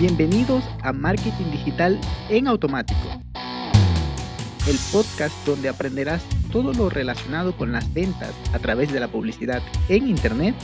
[0.00, 3.06] Bienvenidos a Marketing Digital en Automático,
[4.66, 9.60] el podcast donde aprenderás todo lo relacionado con las ventas a través de la publicidad
[9.90, 10.54] en Internet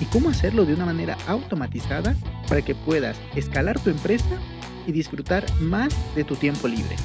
[0.00, 2.16] y cómo hacerlo de una manera automatizada
[2.48, 4.40] para que puedas escalar tu empresa
[4.86, 6.96] y disfrutar más de tu tiempo libre.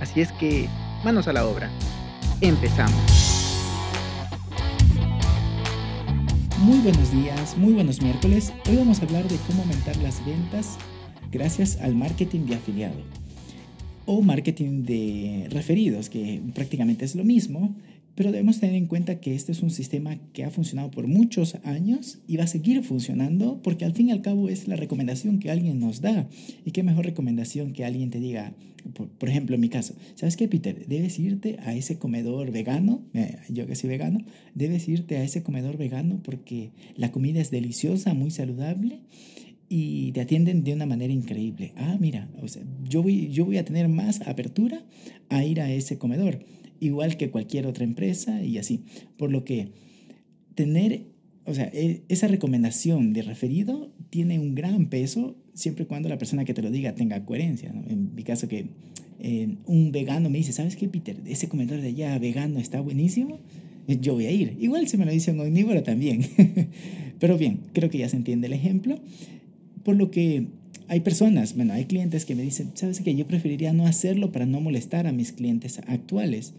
[0.00, 0.68] Así es que,
[1.02, 1.68] manos a la obra.
[2.42, 2.94] Empezamos.
[6.58, 8.52] Muy buenos días, muy buenos miércoles.
[8.68, 10.78] Hoy vamos a hablar de cómo aumentar las ventas
[11.34, 12.94] gracias al marketing de afiliado
[14.06, 17.74] o marketing de referidos, que prácticamente es lo mismo,
[18.14, 21.56] pero debemos tener en cuenta que este es un sistema que ha funcionado por muchos
[21.64, 25.40] años y va a seguir funcionando porque al fin y al cabo es la recomendación
[25.40, 26.28] que alguien nos da.
[26.64, 28.52] Y qué mejor recomendación que alguien te diga,
[29.18, 30.86] por, ejemplo, en mi caso, ¿sabes qué, Peter?
[30.86, 34.20] Debes irte a ese comedor vegano, eh, yo que soy vegano,
[34.54, 39.00] debes irte a ese comedor vegano porque la comida es deliciosa, muy saludable
[39.68, 41.72] y te atienden de una manera increíble.
[41.76, 44.84] Ah, mira, o sea, yo, voy, yo voy a tener más apertura
[45.28, 46.44] a ir a ese comedor,
[46.80, 48.84] igual que cualquier otra empresa y así.
[49.16, 49.72] Por lo que
[50.54, 51.06] tener,
[51.44, 56.18] o sea, e, esa recomendación de referido tiene un gran peso siempre y cuando la
[56.18, 57.70] persona que te lo diga tenga coherencia.
[57.88, 58.68] En mi caso que
[59.20, 61.16] eh, un vegano me dice, ¿sabes qué, Peter?
[61.26, 63.38] Ese comedor de allá vegano está buenísimo.
[63.86, 64.56] Yo voy a ir.
[64.60, 66.22] Igual si me lo dice un omnívoro también.
[67.18, 68.98] Pero bien, creo que ya se entiende el ejemplo.
[69.84, 70.48] Por lo que
[70.88, 74.46] hay personas, bueno, hay clientes que me dicen, sabes que yo preferiría no hacerlo para
[74.46, 76.54] no molestar a mis clientes actuales.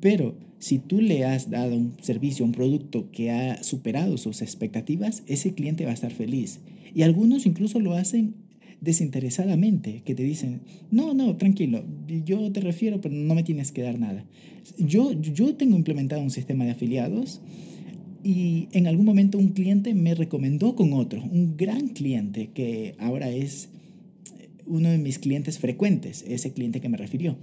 [0.00, 5.22] Pero si tú le has dado un servicio, un producto que ha superado sus expectativas,
[5.26, 6.60] ese cliente va a estar feliz.
[6.94, 8.34] Y algunos incluso lo hacen
[8.80, 11.84] desinteresadamente, que te dicen, no, no, tranquilo,
[12.24, 14.24] yo te refiero, pero no me tienes que dar nada.
[14.78, 17.40] Yo, yo tengo implementado un sistema de afiliados
[18.26, 23.30] y en algún momento un cliente me recomendó con otro, un gran cliente que ahora
[23.30, 23.68] es
[24.66, 27.36] uno de mis clientes frecuentes, ese cliente que me refirió.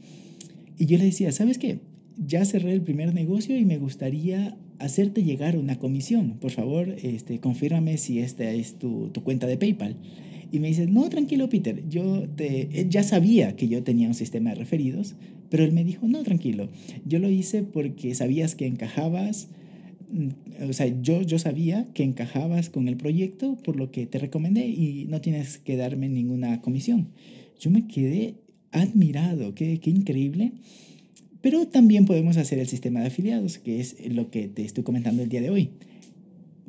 [0.78, 1.80] Y yo le decía, ¿sabes qué?
[2.18, 6.34] Ya cerré el primer negocio y me gustaría hacerte llegar una comisión.
[6.42, 9.96] Por favor, este, confírmame si esta es tu, tu cuenta de PayPal.
[10.52, 14.50] Y me dice, no, tranquilo, Peter, yo te, ya sabía que yo tenía un sistema
[14.50, 15.16] de referidos,
[15.50, 16.68] pero él me dijo, no, tranquilo,
[17.06, 19.48] yo lo hice porque sabías que encajabas
[20.68, 24.68] o sea, yo, yo sabía que encajabas con el proyecto, por lo que te recomendé
[24.68, 27.10] y no tienes que darme ninguna comisión.
[27.60, 28.36] Yo me quedé
[28.72, 30.52] admirado, qué, qué increíble.
[31.42, 35.24] Pero también podemos hacer el sistema de afiliados, que es lo que te estoy comentando
[35.24, 35.72] el día de hoy.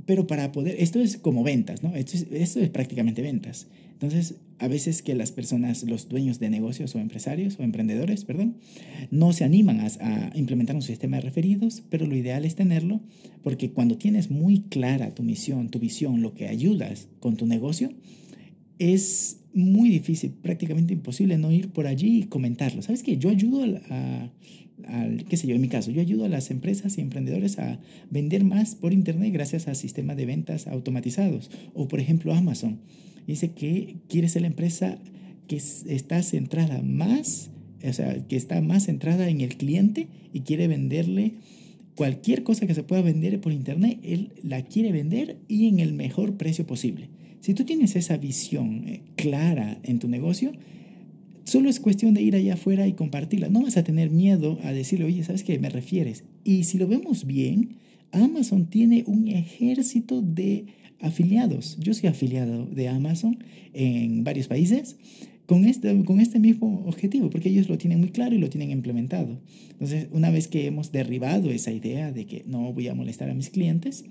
[0.07, 1.95] Pero para poder, esto es como ventas, ¿no?
[1.95, 3.69] Esto es, esto es prácticamente ventas.
[3.95, 8.57] Entonces, a veces que las personas, los dueños de negocios o empresarios o emprendedores, perdón,
[9.11, 13.01] no se animan a, implementar un sistema de referidos, pero lo ideal es tenerlo
[13.43, 17.91] porque cuando tienes muy clara tu misión, tu visión, lo que ayudas con tu negocio,
[18.79, 22.83] es muy difícil, prácticamente imposible no ir por allí y comentarlo.
[22.83, 23.17] ¿Sabes qué?
[23.17, 24.31] Yo ayudo a,
[25.29, 28.43] qué sé yo, en mi caso, yo ayudo a las empresas y emprendedores a vender
[28.45, 31.51] más por Internet gracias a sistemas de ventas automatizados.
[31.75, 32.81] O, por ejemplo, Amazon
[33.27, 34.99] dice que quiere ser la empresa
[35.47, 37.51] que está centrada más,
[37.87, 41.35] o sea, que está más centrada en el cliente y quiere venderle
[41.95, 45.93] cualquier cosa que se pueda vender por internet, él la quiere vender y en el
[45.93, 47.09] mejor precio posible.
[47.41, 50.53] Si tú tienes esa visión eh, clara en tu negocio,
[51.45, 53.49] solo es cuestión de ir allá afuera y compartirla.
[53.49, 56.25] No vas a tener miedo a decirle, oye, ¿sabes qué me refieres?
[56.43, 57.77] Y si lo vemos bien,
[58.15, 60.67] Amazon tiene un ejército de
[61.01, 61.77] afiliados.
[61.79, 63.39] Yo soy afiliado de Amazon
[63.73, 64.97] en varios países
[65.47, 68.71] con este, con este mismo objetivo, porque ellos lo tienen muy claro y lo tienen
[68.71, 69.41] implementado.
[69.73, 73.35] Entonces, una vez que hemos derribado esa idea de que no voy a molestar a
[73.35, 74.05] mis clientes,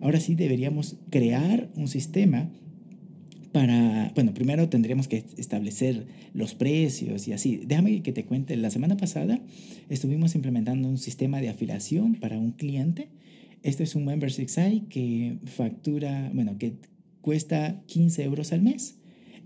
[0.00, 2.50] ahora sí deberíamos crear un sistema
[3.52, 7.60] para, bueno, primero tendríamos que establecer los precios y así.
[7.66, 9.40] Déjame que te cuente, la semana pasada
[9.88, 13.08] estuvimos implementando un sistema de afiliación para un cliente
[13.62, 16.74] este es un Membership Site que factura, bueno, que
[17.20, 18.96] cuesta 15 euros al mes.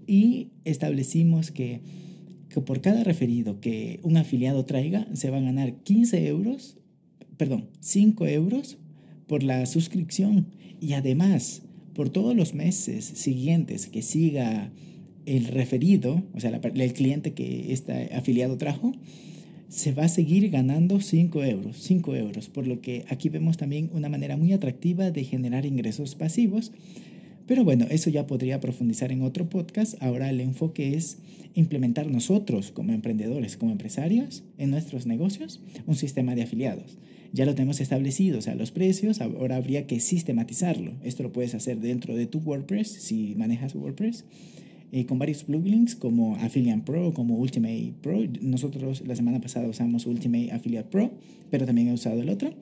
[0.06, 1.80] Y establecimos que,
[2.48, 6.76] que por cada referido que un afiliado traiga se va a ganar 15 euros,
[7.36, 8.78] perdón, 5 euros
[9.26, 10.48] por la suscripción.
[10.80, 11.62] Y además
[11.94, 14.70] por todos los meses siguientes que siga
[15.26, 18.92] el referido, o sea, el cliente que este afiliado trajo,
[19.68, 23.90] se va a seguir ganando 5 euros, 5 euros, por lo que aquí vemos también
[23.92, 26.72] una manera muy atractiva de generar ingresos pasivos.
[27.46, 30.02] Pero bueno, eso ya podría profundizar en otro podcast.
[30.02, 31.18] Ahora el enfoque es
[31.54, 36.98] implementar nosotros como emprendedores, como empresarios, en nuestros negocios, un sistema de afiliados.
[37.32, 40.92] Ya lo tenemos establecido, o sea, los precios, ahora habría que sistematizarlo.
[41.02, 44.24] Esto lo puedes hacer dentro de tu WordPress, si manejas WordPress
[44.96, 48.20] eh, con varios plugins como Affiliate Pro, como Ultimate Pro.
[48.40, 51.10] Nosotros la semana pasada usamos Ultimate Affiliate Pro,
[51.50, 52.54] pero también he usado el otro.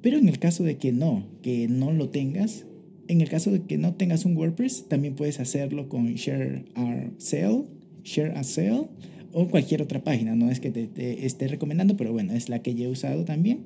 [0.00, 2.64] Pero en el caso de que no, que no lo tengas,
[3.08, 7.12] en el caso de que no tengas un WordPress, también puedes hacerlo con Share Our
[7.18, 7.64] Sale,
[8.04, 8.88] Share a Sale
[9.34, 10.34] o cualquier otra página.
[10.34, 13.64] No es que te, esté recomendando, pero bueno, es la que yo he usado también.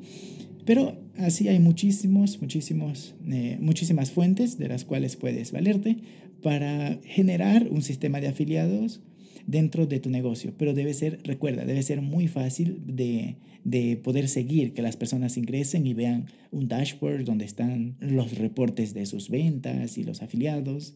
[0.64, 5.96] Pero así hay muchísimos, muchísimos, eh, muchísimas fuentes de las cuales puedes valerte
[6.42, 9.00] para generar un sistema de afiliados
[9.46, 10.52] dentro de tu negocio.
[10.56, 15.36] Pero debe ser, recuerda, debe ser muy fácil de, de poder seguir, que las personas
[15.36, 20.94] ingresen y vean un dashboard donde están los reportes de sus ventas y los afiliados.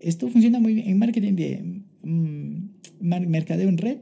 [0.00, 1.62] Esto funciona muy bien en marketing de
[2.02, 2.68] mm,
[3.00, 3.98] mercadeo en red.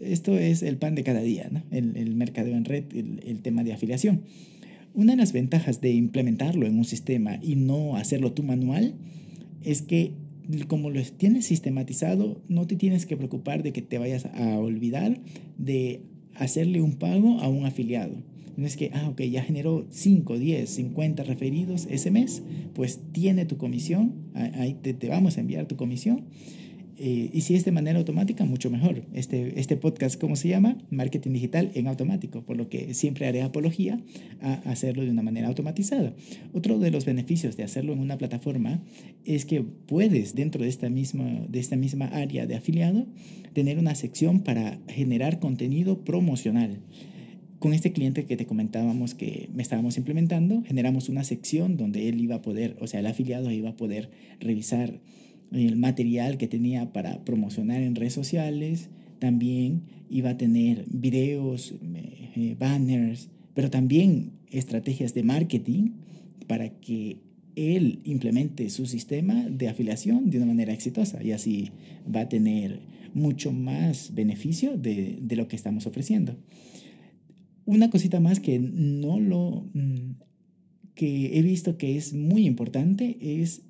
[0.00, 1.62] esto es el pan de cada día, ¿no?
[1.70, 4.22] el, el mercadeo en red, el, el tema de afiliación.
[4.92, 8.94] Una de las ventajas de implementarlo en un sistema y no hacerlo tú manual
[9.64, 10.12] es que
[10.68, 15.18] como lo tienes sistematizado, no te tienes que preocupar de que te vayas a olvidar
[15.56, 16.02] de
[16.34, 18.14] hacerle un pago a un afiliado.
[18.56, 22.42] No es que, ah, ok, ya generó 5, 10, 50 referidos ese mes,
[22.74, 26.24] pues tiene tu comisión, ahí te, te vamos a enviar tu comisión
[26.98, 29.02] eh, y si es de manera automática, mucho mejor.
[29.12, 30.78] Este, este podcast, ¿cómo se llama?
[30.90, 34.00] Marketing digital en automático, por lo que siempre haré apología
[34.40, 36.14] a hacerlo de una manera automatizada.
[36.52, 38.82] Otro de los beneficios de hacerlo en una plataforma
[39.24, 43.06] es que puedes, dentro de esta misma, de esta misma área de afiliado,
[43.52, 46.80] tener una sección para generar contenido promocional
[47.64, 52.20] con este cliente que te comentábamos que me estábamos implementando, generamos una sección donde él
[52.20, 55.00] iba a poder, o sea, el afiliado iba a poder revisar
[55.54, 61.74] el material que tenía para promocionar en redes sociales, también iba a tener videos,
[62.36, 65.90] eh, banners, pero también estrategias de marketing
[66.46, 67.18] para que
[67.56, 71.70] él implemente su sistema de afiliación de una manera exitosa y así
[72.12, 72.80] va a tener
[73.14, 76.36] mucho más beneficio de, de lo que estamos ofreciendo.
[77.64, 80.16] Una cosita más que no lo mm,
[80.94, 83.62] que he visto que es muy importante es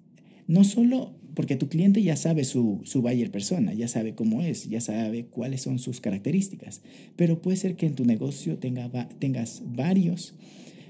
[0.46, 4.68] no solo porque tu cliente ya sabe su, su buyer persona, ya sabe cómo es,
[4.68, 6.82] ya sabe cuáles son sus características,
[7.16, 10.34] pero puede ser que en tu negocio tenga, tengas varios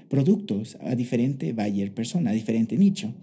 [0.09, 3.13] productos a diferente buyer persona, a diferente nicho,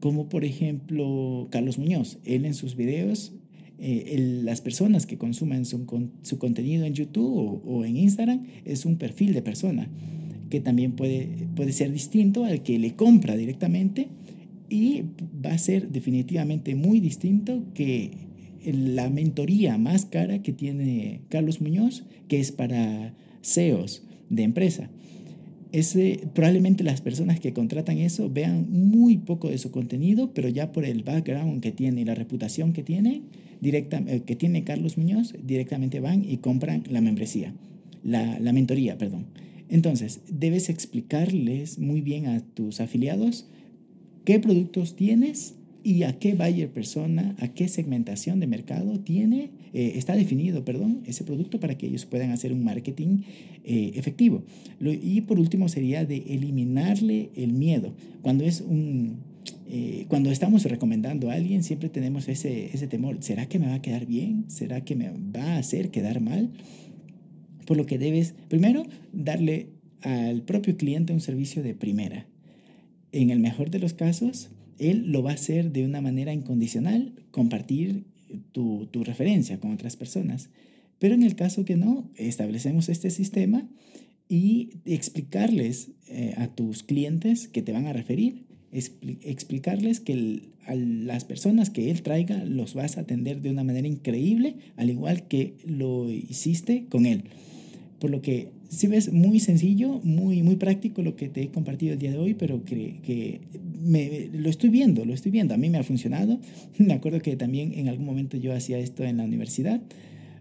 [0.00, 3.32] como por ejemplo Carlos Muñoz, él en sus videos
[3.80, 8.84] eh, las personas que consumen su, su contenido en YouTube o, o, en Instagram es
[8.84, 9.88] un perfil de persona
[10.50, 14.08] que también puede, puede ser distinto al que le compra directamente
[14.68, 15.04] y
[15.44, 18.10] va a ser definitivamente muy distinto que
[18.64, 24.90] la mentoría más cara que tiene Carlos Muñoz, que es para CEOs de empresa.
[25.70, 30.72] Ese, probablemente las personas que contratan eso vean muy poco de su contenido, pero ya
[30.72, 33.22] por el background que tiene y la reputación que tiene,
[33.60, 37.52] directa, eh, que tiene Carlos Muñoz, directamente van y compran la membresía,
[38.02, 39.26] la, la mentoría, perdón.
[39.68, 43.46] Entonces, debes explicarles muy bien a tus afiliados
[44.28, 49.92] qué productos tienes y a qué buyer persona, a qué segmentación de mercado tiene, eh,
[49.94, 53.22] está definido, perdón, ese producto para que ellos puedan hacer un marketing
[53.64, 54.42] eh, efectivo.
[54.82, 57.94] y por último sería de eliminarle el miedo.
[58.20, 59.16] Cuando es un,
[59.66, 63.16] eh, cuando estamos recomendando a alguien, siempre tenemos ese, ese temor.
[63.20, 64.44] ¿Será que me va a quedar bien?
[64.48, 66.50] ¿Será que me va a hacer quedar mal?
[67.64, 69.68] Por lo que debes, primero, darle
[70.02, 72.26] al propio cliente un servicio de primera
[73.12, 77.14] en el mejor de los casos, él lo va a hacer de una manera incondicional,
[77.30, 78.04] compartir
[78.52, 80.50] tu, tu, referencia con otras personas.
[80.98, 83.68] Pero en el caso que no, establecemos este sistema
[84.28, 91.24] y explicarles eh, a tus clientes que te van a referir, explicarles que a las
[91.24, 95.56] personas que él traiga los vas a atender de una manera increíble, al igual que
[95.64, 97.24] lo hiciste con él.
[97.98, 101.94] Por lo que si ves, muy sencillo, muy, muy práctico lo que te he compartido
[101.94, 103.40] el día de hoy, pero que, que
[103.80, 105.54] me, lo estoy viendo, lo estoy viendo.
[105.54, 106.38] A mí me ha funcionado.
[106.78, 109.80] Me acuerdo que también en algún momento yo hacía esto en la universidad.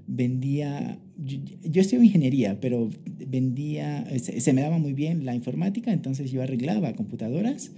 [0.07, 2.89] Vendía, yo, yo estudio ingeniería, pero
[3.27, 7.71] vendía, se, me daba muy bien la informática, entonces yo arreglaba computadoras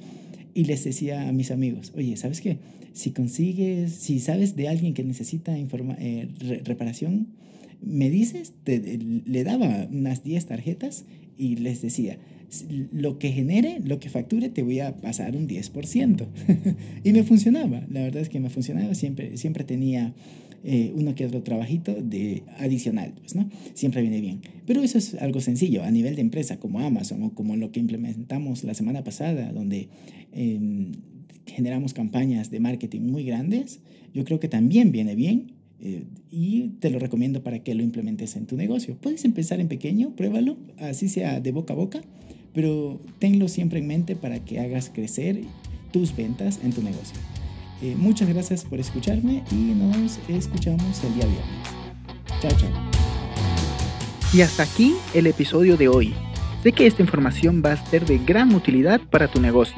[0.53, 2.57] y les decía a mis amigos, oye, ¿sabes qué?
[2.93, 6.27] Si consigues, si sabes de alguien que necesita informa, eh,
[6.65, 7.27] reparación,
[7.81, 11.05] me dices, le daba unas 10 tarjetas
[11.37, 12.17] y les decía,
[12.91, 16.27] lo que genere, lo que facture, te voy a pasar un 10%.
[17.03, 20.13] y me funcionaba, la verdad es que me funcionaba, siempre, siempre tenía
[20.63, 23.49] eh, uno que otro trabajito de adicional, pues, ¿no?
[23.73, 24.41] Siempre viene bien.
[24.65, 27.79] Pero eso es algo sencillo a nivel de empresa como Amazon o como lo que
[27.79, 29.89] implementamos la semana pasada, donde...
[30.31, 30.91] Em,
[31.49, 33.81] generamos campañas de marketing muy grandes,
[34.13, 38.35] yo creo que también viene bien eh, y te lo recomiendo para que lo implementes
[38.35, 38.97] en tu negocio.
[38.99, 42.01] Puedes empezar en pequeño, pruébalo, así sea de boca a boca,
[42.53, 45.41] pero tenlo siempre en mente para que hagas crecer
[45.91, 47.17] tus ventas en tu negocio.
[47.81, 52.41] Eh, muchas gracias por escucharme y nos escuchamos el día viernes.
[52.41, 52.69] Chao, chao.
[54.33, 56.13] Y hasta aquí el episodio de hoy.
[56.61, 59.77] Sé que esta información va a ser de gran utilidad para tu negocio,